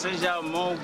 seja 0.00 0.32
amor 0.32 0.78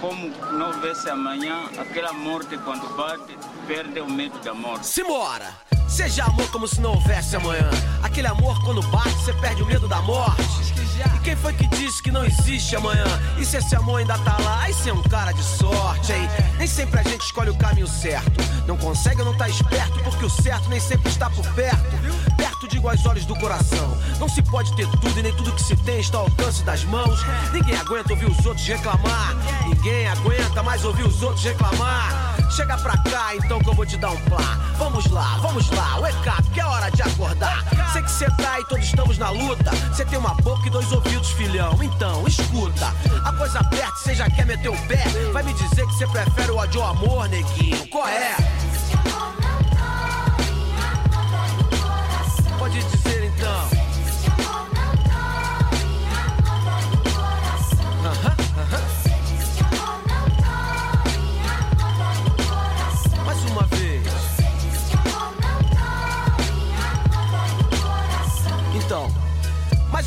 como 0.00 0.30
não 0.52 0.80
vê-se 0.80 1.10
amanhã, 1.10 1.64
aquela 1.76 2.12
morte 2.12 2.56
quando 2.58 2.86
bate, 2.96 3.36
perde 3.66 3.98
o 3.98 4.08
medo 4.08 4.38
da 4.44 4.54
morte. 4.54 4.86
Simbora! 4.86 5.52
Seja 5.88 6.24
amor 6.24 6.48
como 6.52 6.68
se 6.68 6.80
não 6.80 6.92
houvesse 6.92 7.34
amanhã. 7.34 7.68
Aquele 8.00 8.28
amor 8.28 8.62
quando 8.64 8.80
bate, 8.90 9.12
você 9.14 9.32
perde 9.34 9.62
o 9.62 9.66
medo 9.66 9.88
da 9.88 10.00
morte. 10.02 10.42
E 11.16 11.18
quem 11.20 11.34
foi 11.34 11.52
que 11.52 11.66
disse 11.66 12.00
que 12.00 12.12
não 12.12 12.24
existe 12.24 12.76
amanhã? 12.76 13.04
E 13.38 13.44
se 13.44 13.56
esse 13.56 13.74
amor 13.74 13.98
ainda 13.98 14.16
tá 14.18 14.36
lá? 14.38 14.62
Aí 14.62 14.72
você 14.72 14.90
é 14.90 14.94
um 14.94 15.02
cara 15.02 15.32
de 15.32 15.42
sorte, 15.42 16.12
hein? 16.12 16.28
Nem 16.56 16.66
sempre 16.66 17.00
a 17.00 17.02
gente 17.02 17.22
escolhe 17.22 17.50
o 17.50 17.56
caminho 17.56 17.88
certo. 17.88 18.32
Não 18.66 18.76
consegue 18.76 19.20
ou 19.20 19.26
não 19.26 19.36
tá 19.36 19.48
esperto, 19.48 19.98
porque 20.04 20.24
o 20.24 20.30
certo 20.30 20.68
nem 20.68 20.78
sempre 20.78 21.10
está 21.10 21.28
por 21.28 21.44
perto. 21.54 22.03
Aos 22.84 23.06
olhos 23.06 23.24
do 23.24 23.34
coração. 23.36 23.96
Não 24.20 24.28
se 24.28 24.42
pode 24.42 24.74
ter 24.76 24.86
tudo 24.86 25.18
e 25.18 25.22
nem 25.22 25.32
tudo 25.32 25.50
que 25.52 25.62
se 25.62 25.74
tem 25.74 26.00
está 26.00 26.18
ao 26.18 26.24
alcance 26.24 26.62
das 26.62 26.84
mãos. 26.84 27.18
Ninguém 27.52 27.76
aguenta 27.76 28.12
ouvir 28.12 28.26
os 28.26 28.46
outros 28.46 28.66
reclamar. 28.66 29.34
Ninguém 29.66 30.06
aguenta 30.06 30.62
mais 30.62 30.84
ouvir 30.84 31.04
os 31.04 31.22
outros 31.22 31.42
reclamar. 31.44 32.36
Chega 32.50 32.76
pra 32.78 32.96
cá 32.98 33.34
então 33.34 33.58
que 33.58 33.68
eu 33.68 33.74
vou 33.74 33.84
te 33.84 33.96
dar 33.96 34.10
um 34.10 34.20
plá. 34.22 34.60
Vamos 34.76 35.06
lá, 35.06 35.38
vamos 35.40 35.68
lá, 35.70 35.98
wake 35.98 36.28
up, 36.28 36.50
que 36.50 36.60
é 36.60 36.64
hora 36.64 36.90
de 36.90 37.02
acordar. 37.02 37.64
Sei 37.92 38.02
que 38.02 38.10
cê 38.10 38.26
tá 38.36 38.60
e 38.60 38.64
todos 38.66 38.84
estamos 38.84 39.18
na 39.18 39.30
luta. 39.30 39.70
Cê 39.92 40.04
tem 40.04 40.18
uma 40.18 40.34
boca 40.34 40.66
e 40.66 40.70
dois 40.70 40.92
ouvidos, 40.92 41.30
filhão. 41.30 41.76
Então, 41.82 42.26
escuta. 42.28 42.94
A 43.24 43.32
coisa 43.32 43.58
aperta, 43.58 43.96
cê 43.96 44.14
já 44.14 44.30
quer 44.30 44.46
meter 44.46 44.68
o 44.68 44.86
pé. 44.86 45.04
Vai 45.32 45.42
me 45.42 45.52
dizer 45.54 45.86
que 45.86 45.94
cê 45.94 46.06
prefere 46.06 46.52
o 46.52 46.56
ódio 46.56 46.80
ao 46.80 46.90
amor, 46.90 47.28
neguinho. 47.28 47.88
Qual 47.88 48.06
é? 48.06 48.36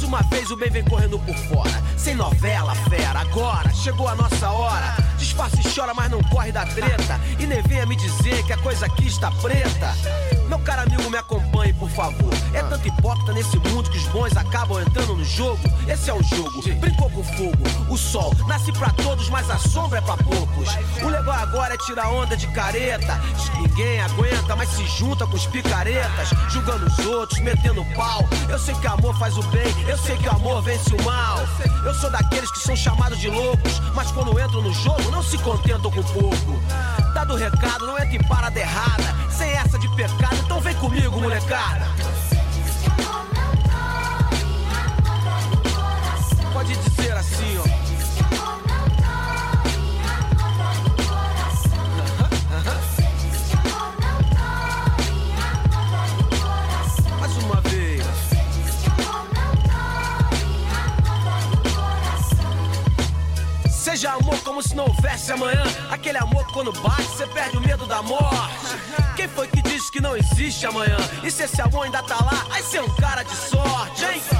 Uma 0.07 0.21
vez 0.23 0.49
o 0.49 0.55
bem 0.55 0.69
vem 0.69 0.83
correndo 0.85 1.19
por 1.19 1.35
fora. 1.35 1.83
Sem 1.97 2.15
novela, 2.15 2.73
fera. 2.89 3.19
Agora 3.19 3.71
chegou 3.73 4.07
a 4.07 4.15
nossa 4.15 4.49
hora. 4.49 4.95
Disfarça 5.17 5.57
e 5.59 5.73
chora, 5.73 5.93
mas 5.93 6.09
não 6.09 6.23
corre 6.23 6.51
da 6.51 6.65
treta. 6.65 7.19
E 7.37 7.45
nem 7.45 7.61
venha 7.63 7.85
me 7.85 7.95
dizer 7.95 8.43
que 8.45 8.53
a 8.53 8.57
coisa 8.57 8.85
aqui 8.85 9.07
está 9.07 9.29
preta. 9.31 9.93
Meu 10.47 10.59
caro 10.59 10.83
amigo, 10.83 11.09
me 11.09 11.17
acompanhe, 11.17 11.73
por 11.73 11.89
favor. 11.89 12.36
Tanto 12.77 12.87
hipócrita 12.87 13.33
nesse 13.33 13.57
mundo 13.57 13.89
que 13.89 13.97
os 13.97 14.05
bons 14.07 14.37
acabam 14.37 14.79
entrando 14.79 15.15
no 15.15 15.25
jogo. 15.25 15.59
Esse 15.87 16.09
é 16.09 16.13
o 16.13 16.21
jogo. 16.21 16.61
Brincou 16.79 17.09
com 17.09 17.23
fogo. 17.23 17.63
O 17.89 17.97
sol 17.97 18.31
nasce 18.47 18.71
pra 18.71 18.89
todos, 18.91 19.29
mas 19.29 19.49
a 19.49 19.57
sombra 19.57 19.97
é 19.97 20.01
pra 20.01 20.15
poucos. 20.17 20.69
O 21.01 21.07
legal 21.07 21.33
agora 21.33 21.73
é 21.73 21.77
tirar 21.77 22.09
onda 22.09 22.37
de 22.37 22.45
careta. 22.47 23.19
Ninguém 23.55 23.99
aguenta, 24.01 24.55
mas 24.55 24.69
se 24.69 24.85
junta 24.85 25.25
com 25.25 25.35
os 25.35 25.47
picaretas. 25.47 26.29
Julgando 26.49 26.85
os 26.85 26.99
outros, 26.99 27.39
metendo 27.39 27.83
pau. 27.95 28.23
Eu 28.47 28.59
sei 28.59 28.75
que 28.75 28.87
amor 28.87 29.17
faz 29.17 29.37
o 29.37 29.43
bem, 29.43 29.73
eu 29.87 29.97
sei 29.97 30.15
que 30.17 30.27
amor 30.27 30.61
vence 30.61 30.93
o 30.93 31.03
mal. 31.03 31.39
Eu 31.83 31.95
sou 31.95 32.11
daqueles 32.11 32.51
que 32.51 32.59
são 32.59 32.75
chamados 32.75 33.19
de 33.19 33.29
loucos, 33.29 33.79
mas 33.95 34.11
quando 34.11 34.39
entram 34.39 34.61
no 34.61 34.73
jogo 34.73 35.09
não 35.09 35.23
se 35.23 35.37
contentam 35.39 35.89
com 35.89 36.03
pouco. 36.03 36.61
Dado 37.13 37.33
o 37.33 37.37
recado, 37.37 37.87
não 37.87 37.97
entra 37.97 38.15
em 38.15 38.23
parada 38.27 38.59
errada. 38.59 39.15
Sem 39.31 39.49
essa 39.51 39.79
de 39.79 39.87
pecado, 39.95 40.35
então 40.43 40.59
vem 40.59 40.75
comigo, 40.75 41.19
molecada. 41.19 41.87
Como 64.47 64.63
se 64.63 64.73
não 64.73 64.85
houvesse 64.85 65.29
amanhã. 65.33 65.61
Aquele 65.91 66.17
amor 66.17 66.47
que 66.47 66.53
quando 66.53 66.71
bate, 66.81 67.03
você 67.03 67.27
perde 67.27 67.57
o 67.57 67.61
medo 67.61 67.85
da 67.85 68.01
morte. 68.01 68.77
Quem 69.17 69.27
foi 69.27 69.45
que 69.45 69.61
disse 69.61 69.91
que 69.91 69.99
não 69.99 70.15
existe 70.15 70.65
amanhã? 70.65 70.95
E 71.21 71.29
se 71.29 71.43
esse 71.43 71.61
amor 71.61 71.83
ainda 71.83 72.01
tá 72.01 72.15
lá, 72.15 72.45
aí 72.49 72.63
você 72.63 72.77
é 72.77 72.81
um 72.81 72.95
cara 72.95 73.23
de 73.23 73.35
sorte, 73.35 74.05
hein? 74.05 74.36